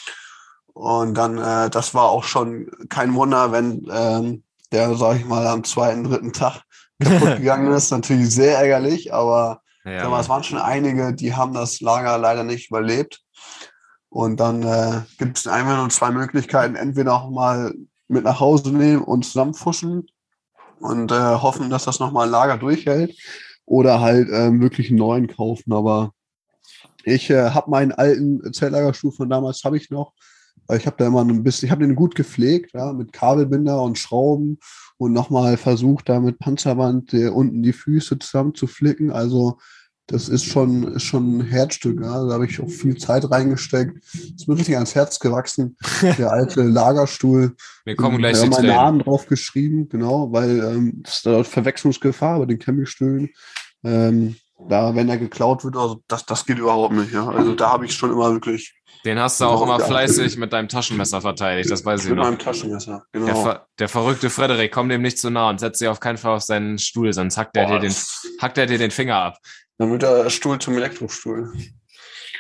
[0.75, 5.47] Und dann, äh, das war auch schon kein Wunder, wenn ähm, der, sag ich mal,
[5.47, 6.63] am zweiten, dritten Tag
[7.03, 7.91] kaputt gegangen ist.
[7.91, 12.45] Natürlich sehr ärgerlich, aber ja, mal, es waren schon einige, die haben das Lager leider
[12.45, 13.21] nicht überlebt.
[14.09, 16.77] Und dann äh, gibt es einmal nur zwei Möglichkeiten.
[16.77, 17.75] Entweder auch mal
[18.09, 20.07] mit nach Hause nehmen und zusammenfuschen
[20.79, 23.17] und äh, hoffen, dass das nochmal ein Lager durchhält.
[23.65, 25.73] Oder halt äh, wirklich einen neuen kaufen.
[25.73, 26.13] Aber
[27.05, 30.13] ich äh, habe meinen alten Zelllagerstuhl von damals, habe ich noch.
[30.77, 33.99] Ich habe da immer ein bisschen, ich habe den gut gepflegt, ja, mit Kabelbinder und
[33.99, 34.59] Schrauben
[34.97, 39.11] und nochmal versucht, da mit Panzerband äh, unten die Füße zusammen zu flicken.
[39.11, 39.59] Also
[40.07, 42.01] das ist schon, ist schon ein Herzstück.
[42.03, 42.27] Ja.
[42.27, 43.99] Da habe ich auch viel Zeit reingesteckt.
[44.15, 45.77] Ist mir richtig ans Herz gewachsen.
[46.19, 47.55] Der alte Lagerstuhl.
[47.85, 51.45] Wir kommen gleich Ich habe meinen Namen drauf geschrieben, genau, weil ähm, das ist da
[51.45, 53.31] Verwechslungsgefahr bei den Campingstühlen.
[53.85, 54.37] Ähm,
[54.69, 57.13] da, wenn er geklaut wird, also das, das geht überhaupt nicht.
[57.13, 57.29] Ja.
[57.29, 60.69] Also da habe ich schon immer wirklich den hast du auch immer fleißig mit deinem
[60.69, 62.31] Taschenmesser verteidigt, das weiß ich mit noch.
[62.31, 63.27] Mit meinem Taschenmesser, genau.
[63.27, 66.19] Der, ver der, verrückte Frederik, komm dem nicht zu nah und setz dich auf keinen
[66.19, 67.95] Fall auf seinen Stuhl, sonst hackt er, dir den,
[68.41, 69.39] hackt er dir den Finger ab.
[69.79, 71.53] Dann wird der Stuhl zum Elektrostuhl.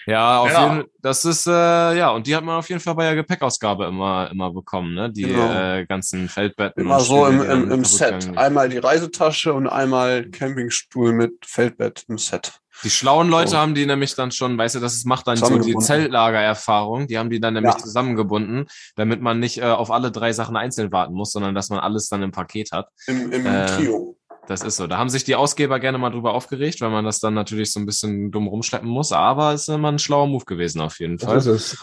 [0.06, 0.74] Ja, auf ja.
[0.74, 3.86] jeden das ist, äh, ja, und die hat man auf jeden Fall bei der Gepäckausgabe
[3.86, 5.12] immer, immer bekommen, ne?
[5.12, 5.52] Die genau.
[5.52, 6.82] äh, ganzen Feldbetten.
[6.82, 8.36] Immer so im, im, im Set.
[8.36, 12.61] Einmal die Reisetasche und einmal Campingstuhl mit Feldbett im Set.
[12.84, 13.58] Die schlauen Leute oh.
[13.58, 17.30] haben die nämlich dann schon, weißt du, das macht dann so die Zeltlagererfahrung, die haben
[17.30, 17.78] die dann nämlich ja.
[17.78, 18.66] zusammengebunden,
[18.96, 22.08] damit man nicht äh, auf alle drei Sachen einzeln warten muss, sondern dass man alles
[22.08, 22.88] dann im Paket hat.
[23.06, 24.16] Im, im äh, Trio.
[24.48, 24.88] Das ist so.
[24.88, 27.78] Da haben sich die Ausgeber gerne mal drüber aufgeregt, weil man das dann natürlich so
[27.78, 29.12] ein bisschen dumm rumschleppen muss.
[29.12, 31.40] Aber es ist immer ein schlauer Move gewesen auf jeden Fall.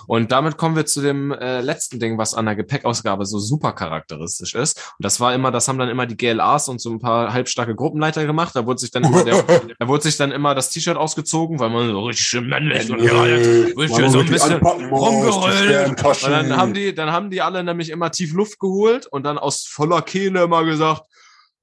[0.07, 3.71] Und damit kommen wir zu dem äh, letzten Ding, was an der Gepäckausgabe so super
[3.71, 4.77] charakteristisch ist.
[4.77, 7.75] Und das war immer, das haben dann immer die GLAs und so ein paar halbstarke
[7.75, 8.53] Gruppenleiter gemacht.
[8.55, 9.41] Da wurde sich dann immer der,
[9.79, 13.95] da wurde sich dann immer das T-Shirt ausgezogen, weil man so richtig männlich und wird
[13.95, 15.87] hier so ein bisschen rumgerollt.
[16.03, 19.37] Und dann haben die, dann haben die alle nämlich immer tief Luft geholt und dann
[19.37, 21.03] aus voller Kehle immer gesagt,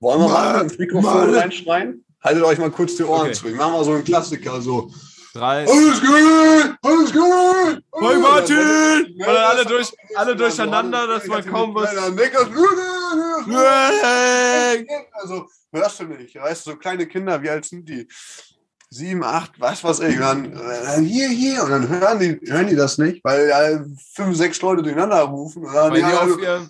[0.00, 2.04] wollen wir mal ins Mikrofon reinschreien?
[2.22, 3.32] Haltet euch mal kurz die Ohren okay.
[3.32, 3.48] zu.
[3.48, 4.90] Ich mach mal so einen Klassiker, so.
[5.32, 5.66] Drei.
[5.66, 6.76] Alles gut!
[6.82, 7.82] Alles gut!
[8.00, 9.14] Hey Martin!
[9.18, 11.94] Und dann alle, durch, alle durcheinander, dass man kaum was.
[15.12, 16.35] Also, hörst du nicht?
[16.37, 18.09] Weißt du, so kleine Kinder, wie alt sind die?
[18.88, 20.16] Sieben, acht, was weiß ich.
[20.16, 21.62] Und dann, dann hier, hier.
[21.64, 25.64] Und dann hören die, hören die das nicht, weil ja, fünf, sechs Leute durcheinander rufen.
[25.66, 26.68] Und dann weil die, die auf ihr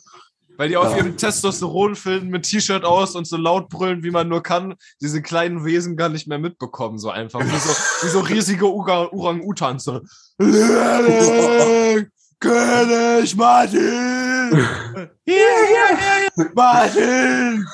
[0.56, 0.98] weil die auf ja.
[0.98, 5.64] ihrem Testosteronfilm mit T-Shirt aus und so laut brüllen, wie man nur kann, diese kleinen
[5.64, 7.40] Wesen gar nicht mehr mitbekommen, so einfach.
[7.40, 7.70] Wie so,
[8.06, 9.84] wie so riesige Orang-Utans.
[9.84, 10.00] So.
[12.38, 14.15] König Martin!
[14.48, 17.66] Hier, hier, hier, Martin!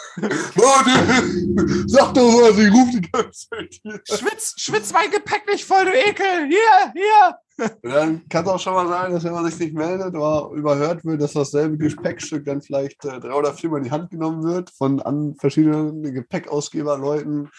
[0.56, 1.84] Martin!
[1.86, 4.00] Sag doch was, ich ruf die ganze Zeit hier.
[4.06, 6.46] Schwitz, schwitz mein Gepäck nicht voll, du Ekel!
[6.48, 7.36] Hier, hier!
[7.82, 11.04] dann kann es auch schon mal sein, dass wenn man sich nicht meldet oder überhört
[11.04, 14.70] wird, dass dasselbe Gepäckstück dann vielleicht äh, drei oder viermal in die Hand genommen wird
[14.70, 17.50] von an verschiedenen Gepäckausgeberleuten.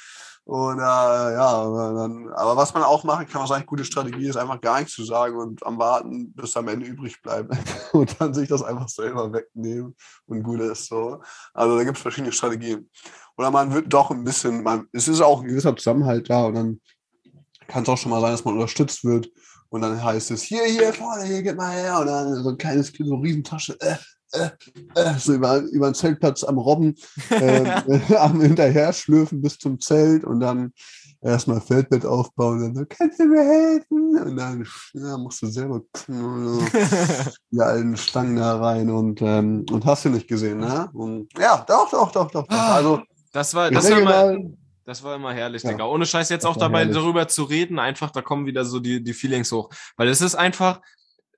[0.46, 4.36] Und äh, ja, dann, aber was man auch machen kann, was eigentlich gute Strategie ist,
[4.36, 7.56] einfach gar nichts zu sagen und am Warten, bis am Ende übrig bleibt
[7.94, 11.22] und dann sich das einfach selber wegnehmen und gut ist so.
[11.54, 12.90] Also da gibt es verschiedene Strategien.
[13.38, 16.56] Oder man wird doch ein bisschen, man, es ist auch ein gewisser Zusammenhalt da und
[16.56, 16.82] dann
[17.68, 19.30] kann es auch schon mal sein, dass man unterstützt wird
[19.74, 22.00] und dann heißt es, hier, hier vorne, hier, geht mal her.
[22.00, 23.96] Und dann so ein kleines Kind, so eine Riesentasche, äh,
[24.34, 24.50] äh,
[24.96, 26.96] äh, so über, über den Zeltplatz am Robben,
[27.30, 27.70] äh,
[28.18, 30.74] am hinterher schlürfen bis zum Zelt und dann
[31.22, 34.18] erstmal Feldbett aufbauen und dann so, kannst du mir helfen?
[34.20, 35.82] Und dann ja, musst du selber
[37.52, 40.90] die alten Stangen da rein und, ähm, und hast du nicht gesehen, ne?
[40.94, 42.46] Und ja, doch, doch, doch, doch.
[42.50, 44.54] Ah, also, das war, das war mal,
[44.86, 45.72] das war immer herrlich, ja.
[45.72, 45.86] Digga.
[45.86, 46.96] Ohne Scheiß jetzt das auch dabei herrlich.
[46.96, 49.70] darüber zu reden, einfach, da kommen wieder so die, die Feelings hoch.
[49.96, 50.82] Weil es ist einfach,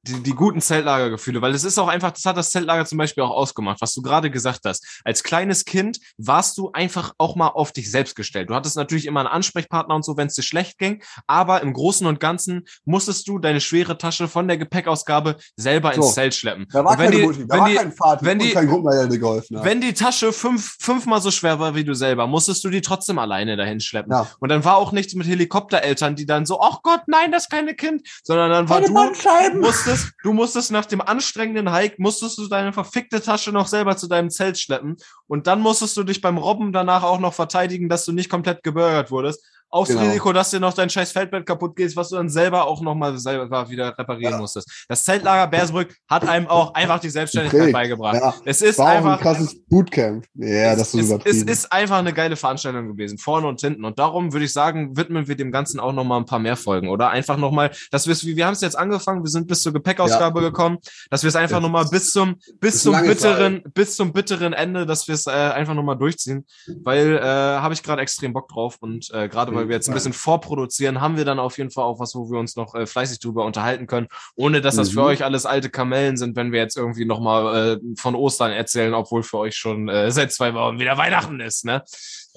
[0.08, 3.24] die, die guten Zeltlagergefühle, weil es ist auch einfach, das hat das Zeltlager zum Beispiel
[3.24, 5.02] auch ausgemacht, was du gerade gesagt hast.
[5.04, 8.50] Als kleines Kind warst du einfach auch mal auf dich selbst gestellt.
[8.50, 11.74] Du hattest natürlich immer einen Ansprechpartner und so, wenn es dir schlecht ging, aber im
[11.74, 16.36] Großen und Ganzen musstest du deine schwere Tasche von der Gepäckausgabe selber so, ins Zelt
[16.36, 16.68] schleppen.
[16.72, 19.18] Da war, wenn keine die, Mutti, da war die, kein Vater wenn die, kein Gruppenleiter
[19.18, 19.66] geholfen hat.
[19.66, 23.18] Wenn die Tasche fünf, fünfmal so schwer war wie du selber, musstest du die trotzdem
[23.18, 24.12] alleine dahin schleppen.
[24.12, 24.28] Ja.
[24.40, 27.74] Und dann war auch nichts mit Helikoptereltern, die dann so, ach Gott, nein, das kleine
[27.74, 32.48] Kind, sondern dann war Keine du musstest, du musstest nach dem anstrengenden Hike musstest du
[32.48, 34.98] deine verfickte Tasche noch selber zu deinem Zelt schleppen.
[35.28, 38.64] Und dann musstest du dich beim Robben danach auch noch verteidigen, dass du nicht komplett
[38.64, 40.02] gebürgert wurdest aufs genau.
[40.02, 43.18] Risiko, dass dir noch dein scheiß Feldbett kaputt geht, was du dann selber auch nochmal
[43.18, 44.40] selber wieder reparieren ja.
[44.40, 44.86] musstest.
[44.88, 47.74] Das Zeltlager Bersbrück hat einem auch einfach die Selbstständigkeit Krieg.
[47.74, 48.16] beigebracht.
[48.16, 48.34] Ja.
[48.46, 50.26] Es ist War einfach ein krasses Bootcamp.
[50.36, 51.26] Ja, es, das ist.
[51.26, 53.86] Es ist einfach eine geile Veranstaltung gewesen, vorne und hinten.
[53.86, 56.90] Und darum würde ich sagen, widmen wir dem Ganzen auch nochmal ein paar mehr Folgen,
[56.90, 57.10] oder?
[57.10, 60.42] Einfach nochmal, dass wir es, wir haben es jetzt angefangen, wir sind bis zur Gepäckausgabe
[60.42, 60.50] ja.
[60.50, 60.78] gekommen,
[61.10, 63.72] dass wir es einfach nochmal bis zum, bis zum bitteren, Fall.
[63.74, 66.46] bis zum bitteren Ende, dass wir es äh, einfach nochmal durchziehen,
[66.84, 69.94] weil äh, habe ich gerade extrem Bock drauf und äh, gerade weil wir jetzt ein
[69.94, 72.86] bisschen vorproduzieren, haben wir dann auf jeden Fall auch was, wo wir uns noch äh,
[72.86, 74.94] fleißig drüber unterhalten können, ohne dass das mhm.
[74.94, 78.94] für euch alles alte Kamellen sind, wenn wir jetzt irgendwie nochmal äh, von Ostern erzählen,
[78.94, 81.84] obwohl für euch schon äh, seit zwei Wochen wieder Weihnachten ist, ne?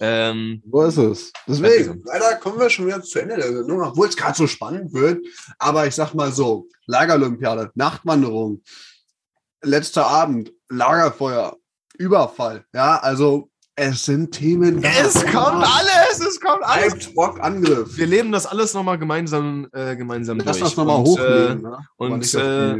[0.01, 1.33] Ähm, so ist es.
[1.47, 4.93] Deswegen, leider kommen wir schon wieder zu Ende der Sendung, obwohl es gerade so spannend
[4.93, 5.25] wird.
[5.59, 8.63] Aber ich sag mal so, Lagerolympiade, Nachtwanderung,
[9.63, 11.57] letzter Abend, Lagerfeuer,
[11.99, 12.65] Überfall.
[12.73, 14.83] Ja, also es sind Themen.
[14.83, 16.08] Es kommt alles, es
[16.49, 17.15] kommt alles.
[17.15, 17.97] Bock, Angriff.
[17.97, 20.71] Wir leben das alles nochmal gemeinsam, äh, gemeinsam Lass durch.
[20.71, 21.59] das nochmal hochleben.
[21.59, 21.79] Äh, ne?
[21.97, 22.77] Und nicht, äh, auf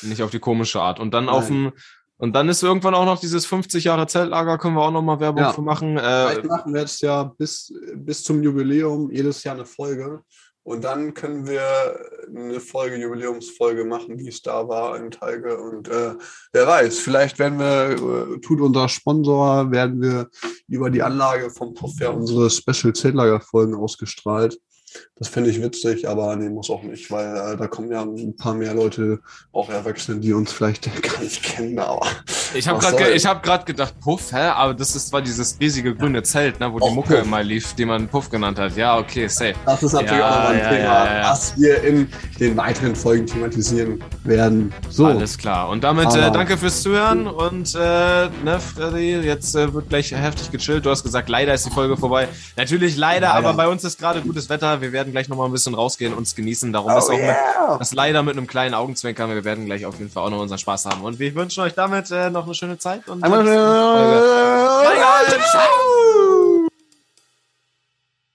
[0.00, 1.00] die, nicht auf die komische Art.
[1.00, 1.34] Und dann Nein.
[1.34, 1.72] auf dem,
[2.16, 5.42] und dann ist irgendwann auch noch dieses 50 Jahre Zeltlager, können wir auch nochmal Werbung
[5.42, 5.52] ja.
[5.52, 5.96] für machen.
[5.98, 10.22] Äh, Vielleicht machen wir jetzt ja bis, bis zum Jubiläum jedes Jahr eine Folge.
[10.64, 11.62] Und dann können wir
[12.26, 15.58] eine Folge, Jubiläumsfolge machen, wie es da war in Teige.
[15.58, 16.14] Und äh,
[16.52, 20.30] wer weiß, vielleicht werden wir, äh, tut unser Sponsor, werden wir
[20.66, 24.58] über die Anlage vom Puff ja unsere Special Zeltlager-Folgen ausgestrahlt.
[25.16, 28.34] Das finde ich witzig, aber nee, muss auch nicht, weil äh, da kommen ja ein
[28.36, 29.20] paar mehr Leute,
[29.52, 32.04] auch Erwachsene, die uns vielleicht gar nicht kennen, aber.
[32.52, 34.48] Ich habe gerade ge hab gedacht, Puff, hä?
[34.48, 37.24] Aber das ist zwar dieses riesige grüne Zelt, ne, wo auch die Mucke Puff.
[37.24, 38.76] immer lief, die man Puff genannt hat.
[38.76, 39.54] Ja, okay, safe.
[39.64, 42.08] Das ist natürlich ja, auch nochmal ein ja, Thema, ja, was wir in
[42.40, 44.72] den weiteren Folgen thematisieren werden.
[44.90, 45.06] So.
[45.06, 45.68] Alles klar.
[45.68, 50.50] Und damit äh, danke fürs Zuhören und äh, ne, Freddy, jetzt äh, wird gleich heftig
[50.50, 50.84] gechillt.
[50.86, 52.28] Du hast gesagt, leider ist die Folge vorbei.
[52.56, 53.34] Natürlich leider, leider.
[53.34, 54.80] aber bei uns ist gerade gutes Wetter.
[54.84, 56.72] Wir werden gleich nochmal ein bisschen rausgehen und es genießen.
[56.72, 57.70] Darum oh, ist auch yeah.
[57.70, 59.30] mit, das leider mit einem kleinen Augenzwinkern.
[59.30, 61.02] Wir werden gleich auf jeden Fall auch noch unseren Spaß haben.
[61.02, 63.44] Und wir wünschen euch damit äh, noch eine schöne Zeit und Einmal,
[65.50, 66.63] Ciao.